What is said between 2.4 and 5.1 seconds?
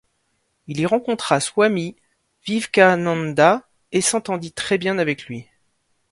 Vivekananda et s’entendit très bien